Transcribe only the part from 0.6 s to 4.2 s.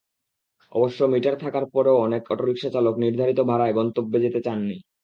অবশ্য মিটার থাকার পরও অনেক অটোরিকশার চালক নির্ধারিত ভাড়ায় গন্তব্যে